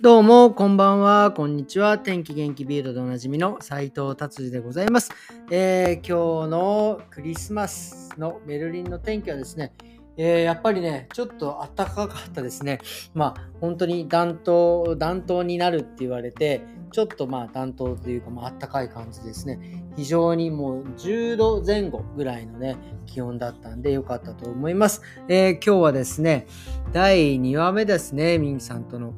[0.00, 1.96] どうも、こんばんは、こんにちは。
[2.00, 5.12] 天気元気ビールでおなじみの斉藤達治でございます、
[5.52, 9.72] えー今日のクリスマスのベルリンの天気はですね、
[10.16, 12.80] えーやっぱりね、ちょっと暖かかったですね。
[13.14, 19.81] まあ、本当に暖冬、暖冬になるって言われて、ちょっとまあ暖冬というか、まあ暖かい感じですね。
[19.96, 25.02] 非常にもう10度前後ぐらいのね、気温だったんで良かったと思います。
[25.28, 26.46] えー今日はですね、
[26.92, 29.14] 第2話目ですね、ミンさんとの。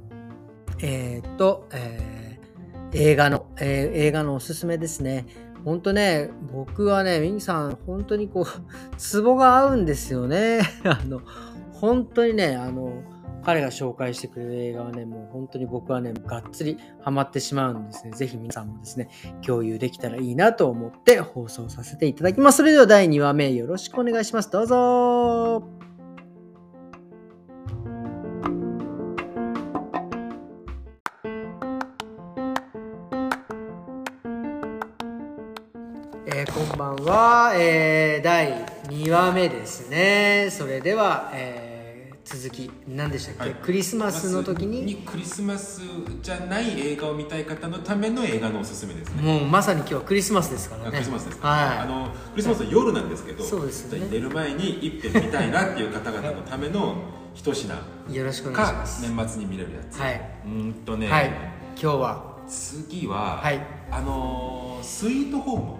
[0.81, 2.25] えーっと、えー
[2.97, 5.27] 映画の、え映画のおすすめですね。
[5.65, 10.61] ほんとね、僕はね、ミンさん、本当にこう、ツボが合うんですよね。
[10.85, 11.21] あの、
[11.73, 13.03] 本当にね、あの、
[13.45, 18.13] 彼が紹介してくれる映画はね、もう本当に僕はね、がっつりハマってしまうんですね。
[18.13, 19.09] ぜひ皆さんもですね、
[19.47, 22.59] 共有できたらいいなと思って放送させていただきます。
[22.59, 24.51] それでは第2話目よろしくお願いします。
[24.51, 25.63] どうぞ
[36.27, 40.49] えーこんばんは、えー第2話目ですね。
[40.51, 41.74] それでは、えー
[42.25, 45.83] 続き、何でしたっけ、はいクリスマスの時に、クリスマス
[46.23, 49.23] じゃない映画を見たい方のための映画のおすすめですね。
[49.23, 50.89] もうまさに今日はクリスマスですからね。
[50.89, 51.79] あクリスマスです、はい。
[51.79, 56.97] あのクリスマスは夜なんですけど、そうですよね寝る前に一遍見たいなっていう方々のための
[57.35, 57.75] 一品
[58.11, 59.03] よろしくお願いしかます。
[59.03, 59.99] 年末に見れるやつ。
[59.99, 60.21] はい。
[60.47, 61.31] うーんとね、はい。
[61.81, 65.75] 今日は、次は、はいあのースイートホーム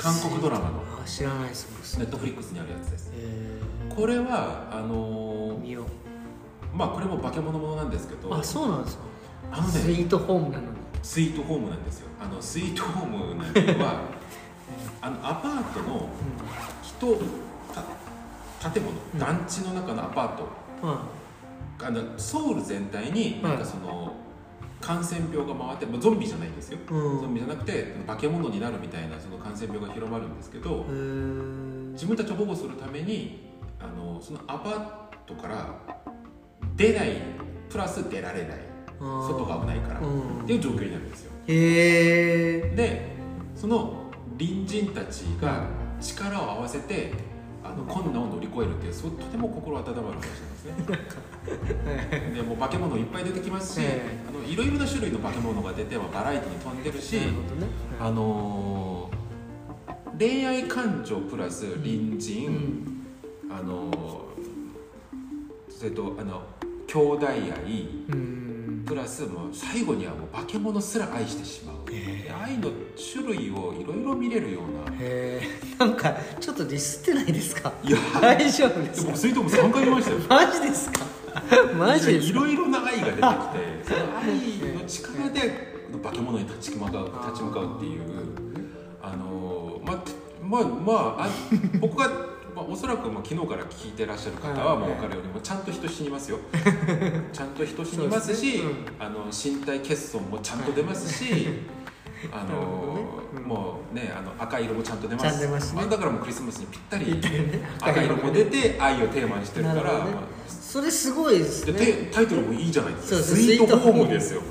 [0.00, 3.12] 韓国ドラマのあ知らないですネットフリックスにあるやつです。
[3.14, 3.60] え
[3.94, 6.76] これはあのーー、見よう。
[6.76, 9.02] まあこれも化け物ものなんですけど、あ、そうなんですか。
[9.52, 10.80] あのねスイートホームなのに。
[11.02, 14.02] スイートホームなんですよあのスイートホームは
[15.00, 16.08] あのアパートの
[16.82, 17.16] 人
[18.60, 20.48] た建物、うん団地の中のアパート
[20.82, 20.90] う
[21.82, 21.86] ん。
[21.86, 24.12] あのソウル全体になんかその、
[24.80, 27.20] 感染病が回って、まあ、ゾンビじゃないんですよ、うん。
[27.20, 31.92] ゾンビじゃなくて化け物になるみたいなその感染病が広まるんですけど、えー。
[31.92, 35.74] 自分たちを保護するためにあのそのアパートから
[36.76, 37.16] 出ない
[37.68, 38.58] プラス出られない
[38.98, 40.42] 外が危ないから、うん。
[40.42, 41.32] っていう状況になるんですよ。
[41.46, 43.16] へえで
[43.54, 45.66] その隣人たちが
[46.00, 47.12] 力を合わせて
[47.72, 50.24] あの困難を乗り越えるっていうそうとても心温まる話なんで
[50.56, 57.18] すね でもう化け物いっぱい出てきますし、えあのいろいろな種類の化け物が出てはバラエティに飛んでるし。
[58.00, 59.20] あのー
[60.18, 63.06] 恋愛感情プラス隣人、うん。
[63.50, 63.90] あのー
[65.70, 66.42] それとあの
[66.86, 68.82] 兄弟愛うん。
[68.84, 71.69] プラスもう最後にはもう化け物すら愛してしまう、
[72.44, 72.70] 愛の
[73.12, 74.96] 種類をいろいろ見れるような。
[74.96, 75.48] へえ。
[75.78, 77.72] なんか、ちょっとディスってないですか？
[77.82, 77.98] いや。
[78.20, 79.06] 大丈夫でですか？
[79.08, 80.18] 僕スイートも3回見ましたよ。
[80.28, 81.00] マジですか？
[81.78, 82.38] マジですか？
[82.38, 83.22] いろいろな愛が出てきて
[83.84, 85.70] その愛の力で
[86.02, 88.02] 化け物に立ち向かう立ち向かうっていう
[89.02, 90.02] あのま
[90.42, 91.28] まあまああ
[91.80, 92.08] 僕が、
[92.54, 96.38] まあ、おそらくまあ昨日から聞いてらっしゃる方はもう分かるようにちゃんと人死にますよ。
[97.32, 98.84] ちゃんと人死にますしそうですね。
[98.98, 101.50] あの身体欠損もちゃんと出ますしあな
[102.22, 103.04] るほどのね。
[103.36, 103.42] うん。
[103.44, 105.74] もうねあの赤色もちゃんと出ます。
[105.74, 105.82] ね。
[105.82, 107.20] あだからもうクリスマスにぴったり
[107.80, 110.04] 赤色も出て愛をテーマにしてるからまあ
[110.48, 111.66] それすごいです
[112.12, 113.22] タイトルもいいじゃないですか。
[113.22, 114.42] スイートホームですよ。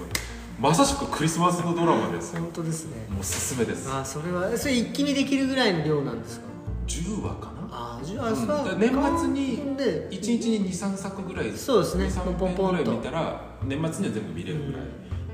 [0.59, 2.41] まさしくクリスマスのドラマですよ。
[2.41, 2.97] 本当ですね。
[3.09, 3.90] もうおすすめです。
[3.90, 6.47] あそれはそれ一気見できるぐらいの量なんですか
[6.88, 7.69] ？10話かな？
[7.72, 8.80] あじゃあ、うん。
[8.80, 12.06] 年末にで1日に23作ぐらいそうですね。
[12.07, 14.81] 23ポンポンポンと編ぐらい見たら年末には全部見れるぐらい、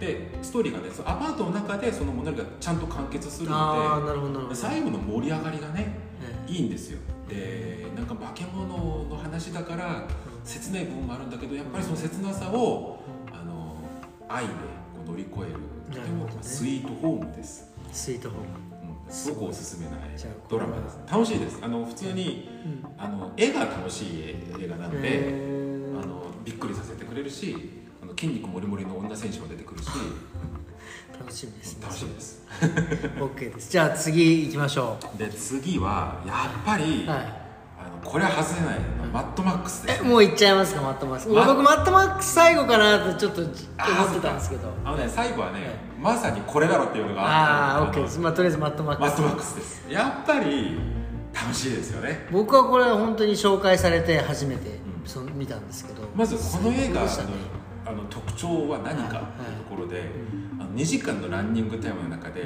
[0.05, 5.95] でストーリーがねそのアパートの中でその物語がちゃんと完結するので最後の盛り上がりがね
[6.47, 6.99] えいいんですよ。
[7.27, 8.67] でなんか化け物
[9.05, 10.07] の話だから
[10.43, 12.99] 切ない部分もあるんだけどやっぱりその切なさを
[13.31, 13.75] あの
[14.29, 14.51] 愛で
[14.93, 15.59] こう乗り越える
[15.91, 18.45] とてもスイートホームです、えスイートホーム。
[19.07, 19.97] うん、すごくおすすめな
[20.47, 21.59] ドラマです楽しいです。
[21.63, 22.85] あの普通にうん。
[22.97, 25.33] あの絵が楽しい映画なので、
[25.99, 27.84] あのびっくりさせてくれるし
[28.17, 29.89] 筋肉もりもりの女選手も出てくるし。
[31.19, 31.85] 楽しみですね。
[31.85, 32.43] 楽しいです。
[33.17, 33.71] OK です。
[33.71, 37.19] じゃあ次行きましょで次はやっぱり、うはい。
[37.77, 39.93] あのこれは外せないのマッドマックスで。
[39.93, 41.29] すえもう行っちゃいますかマッドマックス。
[41.29, 43.53] ま僕マッドマックス最後かなとちょっと思っ
[44.13, 44.73] てたんですけど。
[44.83, 45.69] あのね最後はね、はい。
[46.01, 48.19] まさにこれだろっていうのがああ OK です。
[48.19, 49.85] まあとりあえずマッドマックスマッドマックスです。
[49.89, 50.77] やっぱり
[51.33, 52.27] 楽しいですよね。
[52.31, 55.07] 僕はこれ本当に紹介されて初めてうん。
[55.07, 56.01] その見たんですけど。
[56.15, 57.29] まずこの映画最高でしたね
[57.85, 60.03] あの特徴は何かっていうところで、
[60.59, 62.43] あの2時間のランニングタイムの中で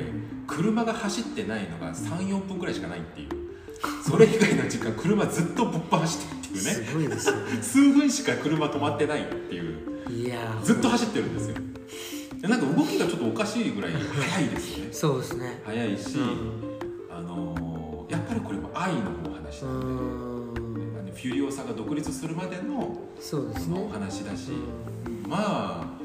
[0.48, 3.30] 車が走ってないのが34分くらいしかないっていう。
[4.04, 6.60] それ以外の時間車ずっとぶっ放してるっていうね。
[6.60, 7.62] すごいですよね。
[7.62, 10.12] 数分しか車止まってないっていう。
[10.12, 10.62] いやー。
[10.64, 11.56] ずっと走ってるんですよ。
[12.42, 14.94] でなんか動きがちょっとおかしいぐらい速いですよね。
[14.94, 15.62] そうですね。
[15.66, 16.80] 速いし、うん。
[17.10, 17.70] あのー
[18.10, 19.68] やっぱりこれも愛のお話う
[20.96, 23.88] なんで、フュリオサが独立するまでのそうですね。
[23.92, 26.00] 話だし、うまあ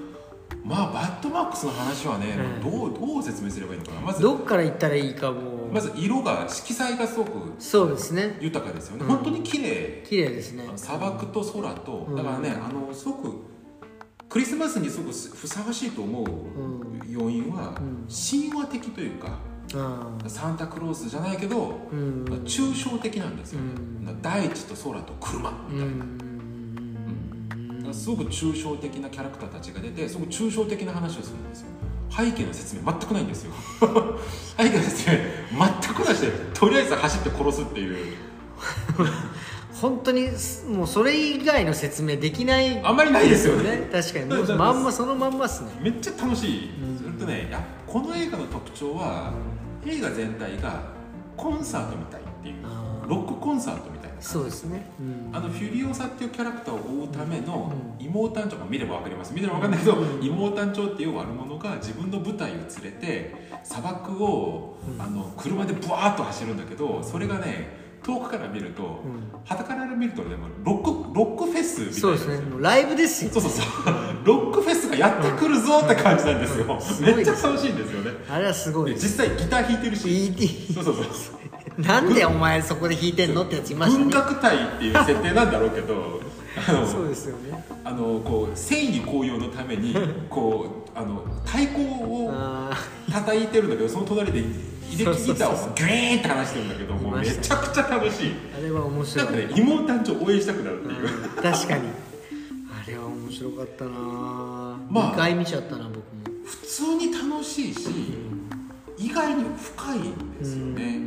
[0.64, 2.70] まあバッドマックスの話はね、うん。
[2.70, 4.00] どうどう説明すればいいのかな。
[4.00, 5.68] まずどっから行ったらいいかも。
[5.72, 8.36] まず色が色彩がすごくそうですね。
[8.40, 9.08] 豊かですよね、うん。
[9.08, 10.02] 本当に綺麗。
[10.06, 10.68] 綺麗ですね。
[10.76, 12.06] 砂漠と空と。
[12.08, 12.16] うん。
[12.16, 13.32] だからね、あのすごく
[14.28, 16.26] クリスマスにすごくふさわしいと思う
[17.08, 18.06] 要因は、うん。
[18.08, 19.38] 神話的というか
[19.74, 22.24] あサンタクロースじゃないけど、ーうん。
[22.44, 24.22] 抽象的なんですよ、うん。
[24.22, 26.04] 大地と空と車みたいな、
[27.94, 31.66] すごく抽象的なキャラクターたちが出てすごく抽象的な話をするんですよ。
[32.10, 33.52] 背景の説明全くないんですよ。
[34.58, 35.16] 背景の説明
[35.82, 38.16] 全くなしでとりあえず走って殺すっていう。
[39.80, 40.28] 本当に
[40.68, 42.80] もうそれ以外の説明できない。
[42.84, 43.88] あんまりないですよね。
[43.92, 44.26] 確かに。
[44.32, 45.70] もうまんまそのまんまっすね。
[45.80, 46.98] めっちゃ楽しい、うん。
[46.98, 49.32] それとねやこの映画の特徴は
[49.84, 50.80] 映画全体が
[51.36, 52.54] コンサートみたいっていう
[53.54, 54.20] ンサートみたいな。
[54.20, 55.36] そうですね、うん。
[55.36, 59.34] あのフュリオサっていうキャラクターを追うためのう妹団長も見れば分かります。
[59.34, 60.24] 見れば分かんないけどうん。
[60.24, 65.02] 妹団長っていう悪者が自分の部隊を連れて砂漠をうん。
[65.02, 69.30] あの車でブワーッと走るんだけどそれがね遠くから見るとうん。
[69.44, 72.40] 傍から見るとねもうロックロックフェスみたいなそうですね。
[72.60, 73.30] ライブですよ。
[73.30, 73.66] そうそうそう。
[74.24, 76.80] ロックフェスがやってくるぞって感じなんですよ。
[76.80, 78.10] すごいめっちゃ楽しいんですよね。
[78.28, 78.90] あれはすごい。
[78.90, 80.72] でです実際ギター弾いてるし。
[80.74, 81.04] そうそうそう
[81.78, 84.04] なんでお前そこで弾いてんのってやついましたね。
[84.04, 86.20] 文学隊っていう設定なんだろうけど
[86.86, 87.64] そうですよね。
[87.84, 89.94] あのこう戦意高揚のために
[90.30, 92.70] こうあの太鼓をあ
[93.12, 98.26] 叩いてるんだけどその隣でイデキギターをグイーンって話してるんだけどもうめちゃくちゃ楽しい。
[98.28, 99.24] ーあれは面な白い。
[99.24, 101.08] んかね妹団長応援したくなるっていう。
[101.36, 101.42] うん。
[101.42, 101.82] 確かに。
[102.86, 103.90] あれは面白かったな。
[104.90, 105.12] まあ。
[105.12, 106.02] 2回見ちゃったな僕も。
[106.44, 107.88] 普通に楽しいし
[108.98, 110.02] 意外に深いん
[110.38, 111.00] ですよね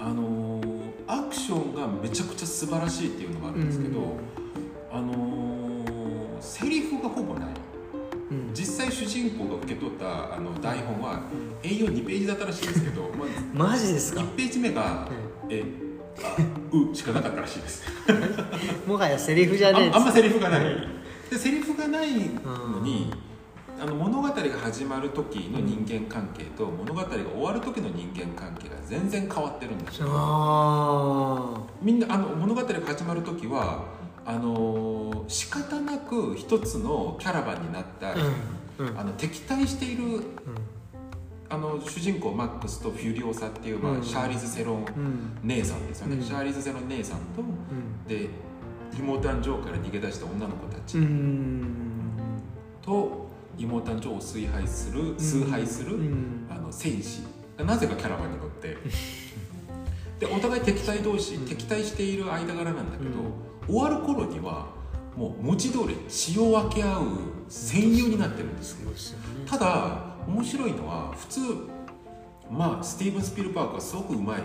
[0.00, 4.08] あのーアクションがめちゃくちゃ素晴らしいっていうのがあるんですけど、うん。
[4.92, 7.48] あのーセリフがほぼない。
[8.30, 8.50] うん。
[8.54, 11.22] 実際主人公が受け取ったあの台本は
[11.62, 13.10] A42 ページだったらしいんですけど、
[13.52, 15.08] まマジですか？1ページ目が
[15.50, 15.64] 「え
[16.22, 16.36] あ
[16.72, 17.82] う」しかなかったらしいです。
[18.86, 20.64] もはやセリフじゃねえああんまセリフがない。
[21.30, 23.29] でセリフがないのにう
[23.80, 30.08] あの物語が始まる時の人間関係と物語が終わる時の人間関係が全然変わってるんですよ。
[30.10, 33.86] あみんなあの物語が始まる時は
[34.26, 38.14] あのー仕方なく一つのキャラバンになった、あ
[38.78, 38.86] うん。
[38.88, 38.98] うん。
[38.98, 40.22] あの敵対しているう
[41.48, 44.02] あの主人公マックスとフュリオサっていう、まあうん。
[44.02, 44.84] シャーリーズ・セロン
[45.44, 46.22] 姉さんですよね、うん。
[46.22, 48.06] シャーリーズ・セロン姉さんとうん。
[48.06, 48.28] で
[48.98, 50.98] 妹誕生から逃げ出した女の子たち。
[50.98, 51.64] うん。
[52.82, 53.29] と
[53.66, 56.46] 妹誕生を崇拝する崇拝する、うん。
[56.50, 57.22] あの戦士
[57.56, 58.76] がなぜかキャラバンに乗って。
[60.18, 61.46] でお互い敵対同士、うん。
[61.46, 63.10] 敵対している間柄なんだけど、
[63.66, 64.68] 終わる頃には
[65.16, 67.02] もう文字通り血を分け合う
[67.48, 68.90] 戦友になってるんですよ。
[68.90, 68.96] ね。
[69.46, 71.40] ただ面白いのは普通
[72.50, 74.42] まあスティーブン・スピルバーグがすごくうまい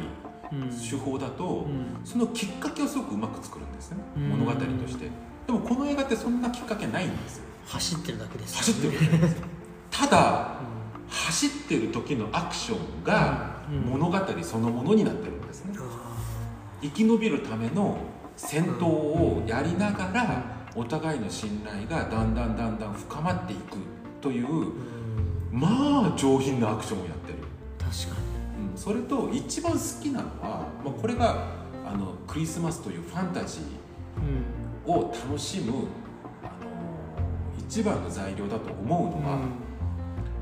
[0.51, 0.69] うん。
[0.69, 2.06] 手法だと、うん。
[2.06, 4.29] そのきっかけをすごくうまく作るんですね、うん。
[4.29, 5.09] 物語として。
[5.47, 8.57] でもこの映画ってそんなきっかけないんですよ走ってるだけです。
[8.57, 9.31] 走ってるだけなんです。
[9.34, 9.48] よ
[9.91, 10.60] ただ
[11.07, 15.74] 走ってる時のアクションがうん物語そのものになってるんですね。
[15.77, 16.15] あ
[16.81, 17.98] 生き延びるための
[18.36, 20.43] 戦闘をやりながら
[20.75, 23.77] お互いの信頼がだんだんだんだん深まっていく
[24.22, 24.74] という
[25.51, 27.39] まあ上品なアクションをやってる、
[27.79, 28.17] 確か
[28.74, 31.48] うん、それと一番好きなのは、まあ、これが
[31.86, 35.88] あのクリスマスというファンタジにーを楽しむ
[37.67, 39.39] 一番の材料だと思うのは、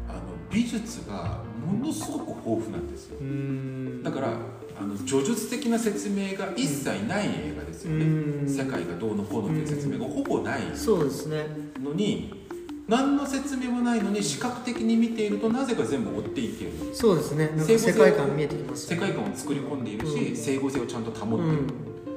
[0.10, 0.20] あの
[0.52, 3.18] 美術がものすごく豊富なんですよ。
[3.20, 3.28] うん。
[3.28, 4.34] うんだから
[4.76, 8.50] あの叙述的な説明が一切ない映画ですよね、うん。
[8.50, 11.46] 世界がどうのこうのっていう説明がほぼないそうですね。
[11.82, 12.44] のに
[12.88, 16.72] 何の説明もないのに視覚的に見ているとなぜか全部追っていける。
[16.94, 17.52] そうですね。
[17.58, 20.36] 世界観見えてきます世界観を作り込んでいるし、うん。
[20.36, 21.68] 整合性をちゃんと保っている、うん。
[21.68, 21.68] っ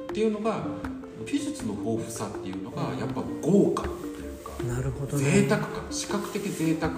[0.07, 0.65] ていうのが
[1.25, 3.83] 美術の豊富さっていうのがやっぱ豪華
[4.65, 5.23] なるほどね。
[5.23, 6.93] 贅沢感視覚的贅沢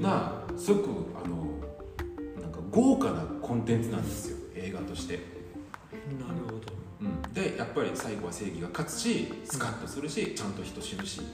[0.00, 0.88] なすごく
[1.24, 6.72] あのなんか豪華なコンテンツなんですよ映画として、なるほど。
[7.00, 11.20] うん、でやっぱり最後は正義が勝つしスカッとするしちゃんと人死ぬし。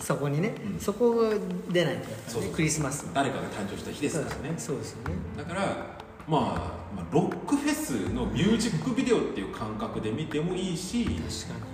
[0.00, 0.78] そこにね、うん。
[0.78, 1.30] そこが
[1.70, 3.14] 出ないとやっぱそうそうねクリスマスの。
[3.14, 4.54] 誰かが誕生した日ですからね。
[4.58, 5.14] そうですよね。
[5.36, 11.14] だからまあ、まあ、ロックフェスのミュージックビデオっていう感覚で見てもいいし確
[11.60, 11.73] か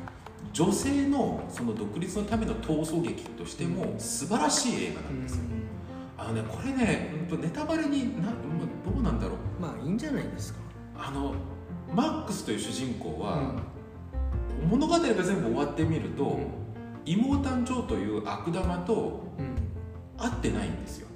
[0.53, 5.43] 女性のその独立のための闘争劇としても素晴らしい映画なんにですよ、
[6.19, 8.35] あのねこれねネタバレになまあ
[8.93, 9.37] どうなんだろう。
[9.61, 10.61] まあいいんじゃないですか。
[10.97, 11.35] あの
[11.95, 13.55] マックスという主人公は、
[14.69, 16.39] 物語が全部終わってみると、
[17.05, 19.45] 妹誕生という悪玉とうん。
[19.45, 19.71] うん
[20.21, 21.09] 会ってないんですよ。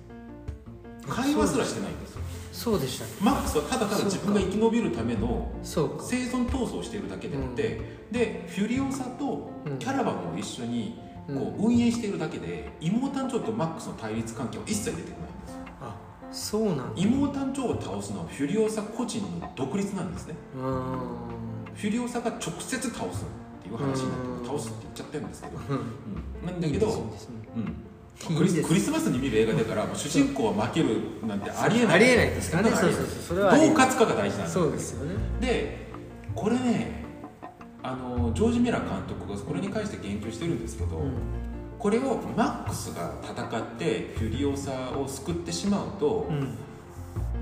[1.07, 2.23] 会話すらしてないんですよ
[2.55, 7.81] そうでしたっけマックスはただただ自分が生き延びるための生存闘争をしているだけであって、
[8.13, 9.79] でフュリオサとうん。
[9.79, 11.37] キャラバンも一緒にうん。
[11.37, 15.59] こう運営しているだけで、妹誕生とマックスの対立関係は一切出てこないんですよ。
[15.81, 15.97] あ
[16.31, 16.85] そうなんだ。
[16.95, 20.35] 妹誕生を倒すのはフュリオサ個人の独立なんですね。
[20.55, 24.47] フュリオサが直接倒すっていう話になってうん。
[24.47, 25.77] 倒すって言っちゃってるんですけど、うん。
[25.77, 25.81] う
[26.45, 26.47] ん。
[26.47, 26.87] なんだけど
[27.57, 27.75] うん
[28.37, 31.95] クリスクリスマスに見る映画だから、主人公は負けるなんてありえない。
[31.97, 32.71] ありえないですからね。
[32.71, 33.07] そうそうそう。
[33.29, 35.15] それはどう勝つかが大事なんですそうですよね。
[35.41, 35.89] で
[36.35, 37.05] これね
[37.83, 41.13] あのジョージ・ミラー監督がこれに関して言及してるんですけど、うん。
[41.79, 46.57] これをマックスが戦ってフュリオサを救ってしまうと、うん。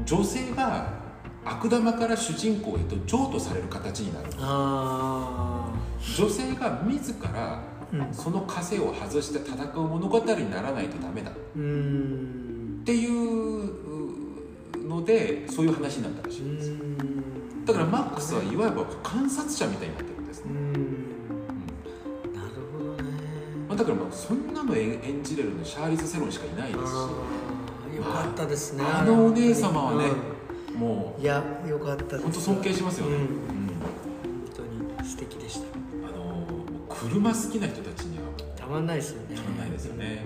[0.05, 1.01] 女性が
[1.45, 4.27] 悪玉から主人公へと譲渡される形になる。
[4.39, 5.73] あ
[6.19, 7.61] 女性が自ら
[8.13, 11.31] その枷を外して戦う物語にならないとダメだ。
[11.31, 11.35] っ
[12.85, 16.71] ていうのでそういう話になったらしいんです。
[16.71, 17.65] よん。
[17.65, 20.45] だからマックスはいわば観察者みたいになってるんです。
[20.45, 20.53] ね、
[22.35, 23.11] なるほどね。
[23.69, 27.97] まあ、だからまあそんなの演演じれるのシャーリーズ・セロンしかいないですし。
[27.97, 28.85] よかったですね。
[28.85, 30.09] あのお姉様はね
[30.75, 32.17] もうんいやよかったです。
[32.17, 33.19] う本当尊敬しますよね、う
[33.53, 33.62] ん
[37.13, 38.25] 車好きな人たちには。
[38.57, 39.37] たまんないですよね。
[39.37, 40.23] たまんないですよね、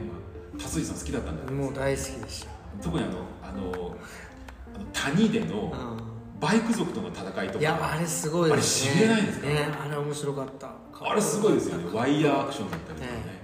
[0.55, 2.51] まあ、達治さん好きだったんだもう大好きでした
[2.83, 7.59] 特にあのあのあの谷でのうバイク族との戦いとか。
[7.59, 8.93] んいやあれすごいですね。
[8.93, 9.47] あれしびれないですか？
[9.49, 10.71] ねあれ面白かった。
[11.01, 11.91] あれすごいですよね。
[11.93, 13.17] ワイヤーアクションだったりとかね。
[13.19, 13.43] ね。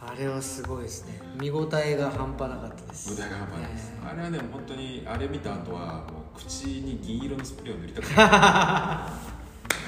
[0.00, 1.20] あれはすごいですね。
[1.40, 3.10] 見応えが半端なかったです。
[3.10, 4.00] 舞台が半端ないです、ね。
[4.04, 9.32] あれはね本当にあれ見た後はもう口に銀色のスプレーを塗りたくなる。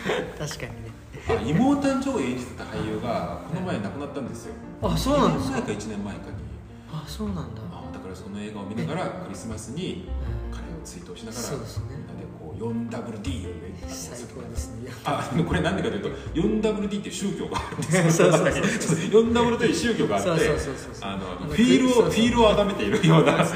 [0.39, 0.84] 確かに
[1.27, 4.55] 妹誕生を演じてた俳優がこの前亡くなったんですよ。
[4.83, 6.45] あそうなんです2か年前か1年前かに。
[6.93, 7.63] あそうなんだ。
[7.73, 10.09] あだからその映画を見ながらクリスマスに
[10.53, 11.85] 彼を追悼しながらそうですね。
[11.91, 14.91] みんなでこう 4WD をね最高ですね。
[15.05, 18.31] あこれなんでかというと 4WD っていう宗教があるんですよ。
[18.33, 23.45] そうそうそう 4WD という 宗教があってフィールをフィールを崇めているような。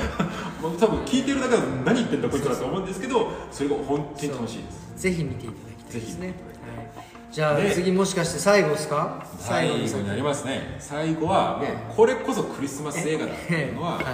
[0.59, 5.03] 多分聞いてるだけだと何言ってんだこいつだと思うんですけどそれが本当に楽しいです。
[5.03, 6.27] ぜひ見ていただきたいですね。
[6.27, 9.25] はいじゃあで次もしかして最後ですか？
[9.39, 10.77] 最後のになりますね。
[10.79, 11.75] 最後はね。
[11.95, 14.05] これこそクリスマス映画だっていうのははい。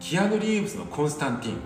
[0.00, 1.56] キアヌ・リーブスの「コンスタンティン」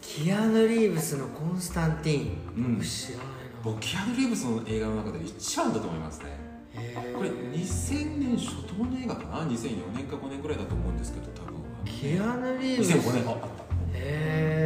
[0.00, 2.74] キアヌ・リーブスのコンスタンティン、うん。
[2.76, 3.32] 僕知らないな。
[3.62, 6.48] 僕キアヌ・リーブスの映画の中で一番だと思いますね。
[7.14, 12.92] これ2000年初頭の映画かな？2004年か5年くらいだと思うんですけど多分キアヌ・リーブス。
[12.92, 13.28] 2005年。
[13.28, 13.46] ああった。
[13.46, 13.48] へ
[13.94, 14.57] え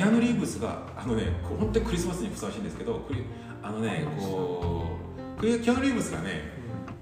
[0.00, 3.22] キアヌ・リーブスがあのねこう本当にクリスマスにふさわしいんですけどクリ
[3.62, 4.96] あのねこ
[5.36, 6.40] うクリキアヌ・リーブスがね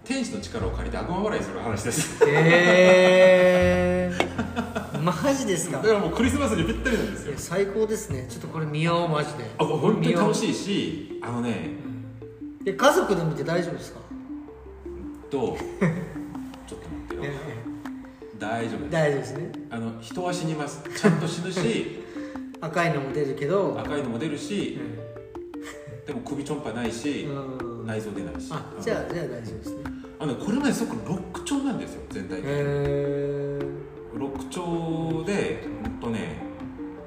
[0.02, 2.24] 天使の力を借りて悪魔笑いする話です。
[2.24, 2.28] へ
[4.10, 4.18] え
[5.00, 5.76] マジですか？
[5.76, 7.34] だからもうクリスマスにぴったりなんですよ。
[7.36, 8.26] 最高ですね。
[8.28, 9.44] ちょっとこれ見ようマジで。
[9.58, 11.70] あ本当に楽いしいしあのね
[12.64, 14.00] で家族で見て大丈夫ですか？
[15.30, 17.32] とちょっと待ってよ。
[18.40, 18.90] 大丈夫です。
[18.90, 19.52] 大丈夫ですね。
[19.70, 20.82] あの人は死にます。
[20.96, 22.00] ちゃんと死ぬし
[22.60, 23.78] 赤いのも出るけど。
[23.78, 24.78] 赤いのも出るし
[26.06, 27.86] でも首ちょんぱないしうん。
[27.86, 28.48] 内臓出ないし。
[28.50, 29.82] あじゃあじゃあ大丈夫ですね。
[30.18, 32.50] あのねこれまですごくロック調なんですよ全体的に。
[32.50, 33.58] へ
[34.14, 36.42] ロック調でほんとね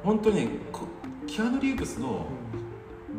[0.03, 0.87] 本当にねこ
[1.27, 2.27] キアヌ・リーブスの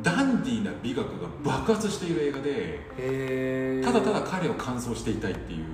[0.03, 5.65] ダンディーな美学が爆発している映画でえただただ彼を完走していたいっていう。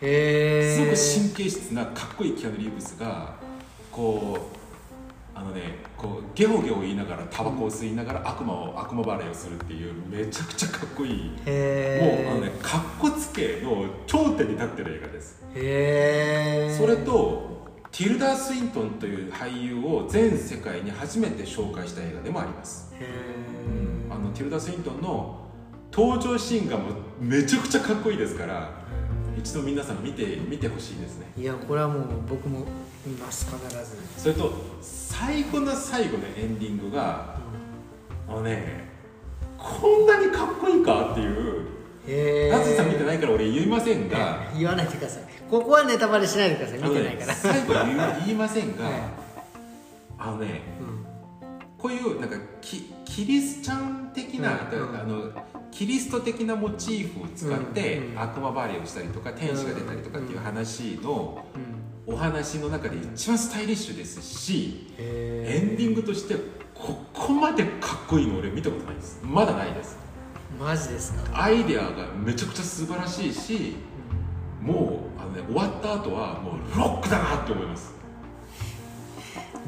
[0.00, 3.34] すごく神経質なかっこいいキアヌ・リーブスが
[3.90, 4.57] こう
[5.38, 11.12] あのねこうゲホゲホ言いながらタバコを吸いながら悪魔を悪魔払いをするっていうめちゃくちゃかっこいい。
[11.12, 15.44] もうあのねかっこつけの頂点に立ってる映画です。
[15.54, 17.56] へえそれと
[17.92, 23.06] ティルダー・スウィントンという俳優を全世界に初めて紹介した映画でもあります、へ
[24.10, 25.46] あのティルダー・スウィントンの
[25.90, 28.70] 登場シーンがもうめちゃくちゃかっこいいですから
[29.38, 31.26] 一度皆さん見て見てほしいですね。
[31.38, 32.66] えいやこれはもう僕も
[33.06, 33.96] 見ます必ず。
[34.18, 34.52] それと
[35.18, 37.36] 最後の最後のエンディングが
[38.28, 38.88] あのね
[39.58, 41.66] こんなにかっこいいかっていう
[42.06, 45.22] へえ達治さん見てないから俺言いませんが 言わないでください。
[45.50, 46.78] ここはネタバレしないでください。
[46.78, 47.96] 見てないから、ね最後言い
[48.26, 48.92] 言いませんが、はい。
[50.18, 50.60] あのね
[51.76, 54.96] こういうなんかキキリスチャン的な、うんうん。
[54.96, 55.32] あの
[55.70, 61.77] キリスト的なモチーフを使って、うんうん悪魔バレーをしたりとか天使が出たりとかっていう話のうん
[62.10, 66.36] お話の中で一番スタイリッシュですしへエンディングとして
[66.74, 69.20] ここまでかっこいいの俺見たことないです。
[69.22, 69.98] まだないです。
[70.58, 73.76] ーマジですか、アイデアがめちゃくちゃ素晴らしいし
[74.62, 77.92] もうあの、ね、終わった後はもうロックだなって思います。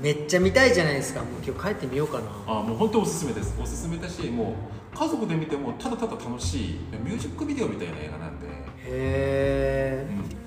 [0.01, 1.21] めっちゃ見たいじゃないですか。
[1.21, 2.25] もう今日帰ってみようかな。
[2.47, 3.55] あもう本当おすすめです。
[3.63, 4.55] おすすめだしも
[4.95, 6.79] う家族で見てもただただ楽しい。
[7.05, 8.51] ミュージックビデオみたいな映画なんで、へ
[8.87, 10.40] えうん、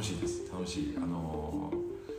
[0.00, 0.50] 楽しいです。
[0.50, 0.94] 楽しい。
[0.96, 1.70] あの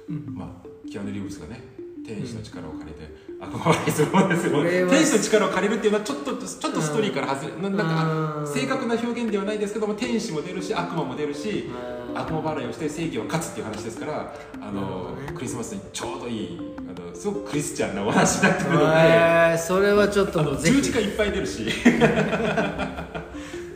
[0.07, 0.35] ーうん。
[0.35, 1.63] まあキアヌ・リーブスがね
[2.05, 3.09] 天使の力を借りて、
[3.39, 11.71] あこれすごいですよ天使の力を借りるっていうのはちょっとちょっとストーリーから外れ、ななんうんか正確な表現ではないですけども天使も出るし悪魔も出るし
[12.09, 12.19] うん。
[12.19, 15.31] 悪魔払いをして正義を勝つっていう話ですからあのどね。
[15.33, 21.65] クリスマスにちょうどいいあのすごくクリスチャンなお話になってくるので、えーそれはちょっと十字架いっぱい出るし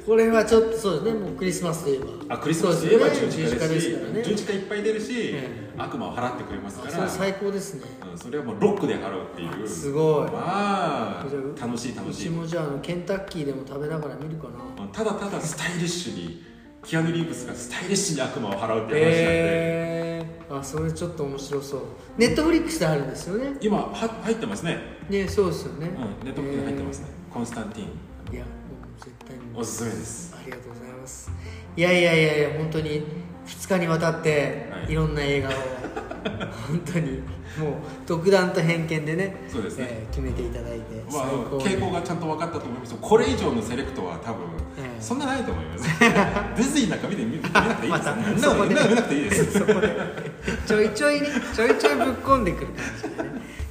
[0.06, 2.36] これはちょっとそうですねもうクリスマスといえば。
[2.36, 4.24] あクリスマスといえば十字架ですからね。
[4.24, 6.92] 十字架いっぱい出るし、え悪魔を払ってくれますから。
[6.92, 7.82] それ最高ですね。
[8.12, 9.68] うんそれはもうロックで払うっていう。
[9.68, 10.32] すごい。
[10.32, 11.26] まあ
[11.60, 12.24] 楽しい楽うしい。
[12.26, 14.48] ちもじゃあケンタッキーでも食べながら見るか
[14.78, 14.88] な。
[14.88, 16.44] ただただスタイリッシュに
[16.84, 21.82] キアヌ・リーブスがスタイリッシュに悪魔を払うっていう話なんで、へえー、あそれちょっと面白そう。
[22.18, 23.58] ネットフリックスであるんですよね。
[23.60, 24.78] 今は入ってますね、
[25.10, 28.65] ねそうですよね、うん、ネットフリックス入ってますね、コンスタンティンいや僕
[29.00, 30.36] 絶対おすすめです。
[30.38, 31.32] ありがとうございます。
[31.78, 33.04] いやいやいやいや本当に
[33.48, 34.92] 2日にわたってはい。
[34.92, 35.52] いろんな映画を
[36.68, 37.20] 本当に
[37.60, 37.74] もう
[38.06, 39.88] 独断と偏見でねそうですね。
[39.90, 41.26] えー決めていただいてまあ、
[41.60, 42.96] 傾向がちゃんと分かったと思います。
[43.00, 44.44] これ以上のセレクトは多分、
[44.78, 45.02] ええ。
[45.02, 45.84] そんなないと思います。
[46.00, 48.00] ディズニーなんか見て見見なくていいです。
[48.00, 49.36] よ、またそんなの見なくていいで
[50.66, 52.76] ちょいちょいねちょいちょいぶっ込んでくる感
[53.12, 53.25] じでね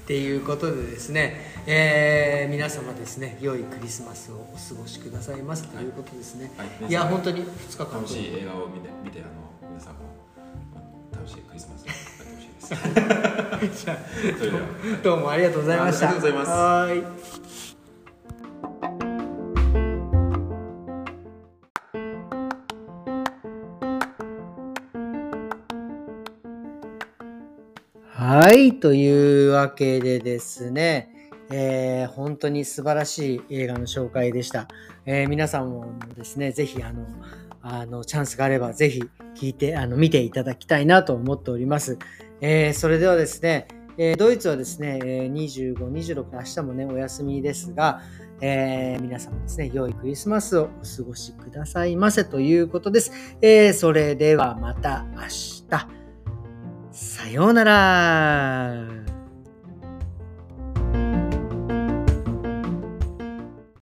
[0.05, 6.91] っていうことでですね、えー皆様ですね良いクリスマスをお過ごしくださいませということですね、はい。
[6.91, 7.87] い、や本当に2日間。
[7.95, 10.01] 楽しい映画を見て見てあの皆さんも
[11.11, 13.99] 楽しいクリスマスをやってほしいですじゃあ
[15.03, 16.11] どうもありがとうございました。
[16.11, 17.44] ありがとうございます
[28.55, 31.09] はい、というわけでですね、
[31.51, 34.69] えー本当に素晴らしい映画の紹介でした。
[35.07, 35.87] えー皆さんも
[36.17, 37.05] ですね、ぜひあの、
[37.63, 39.03] あの、チャンスがあればぜひ
[39.35, 41.99] 聞いて、あの、見ていただきたいなと思っております。
[42.41, 43.67] えーそれではですね、
[43.99, 48.03] えドイツはですね、え25、26、明日もね、お休みですが、
[48.41, 53.11] えー皆様ですね、良いクリスマスをお過ごしくださいませということです。
[53.43, 56.04] えそれではまた明日。
[56.95, 59.14] さようなら。